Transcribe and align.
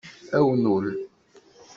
Awnul 0.37 0.87